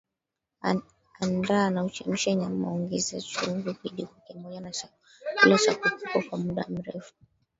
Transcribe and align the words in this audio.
Andaa 1.23 1.67
na 1.73 1.79
uchemshe 1.87 2.29
nyama 2.39 2.65
ongeza 2.75 3.15
chumvi 3.29 3.71
kijiko 3.79 4.15
kimoja 4.25 4.69
cha 4.77 4.87
chakula 5.37 5.57
na 5.65 5.73
kupika 5.81 6.19
kwa 6.27 6.37
muda 6.43 6.63
kidogo 6.73 7.09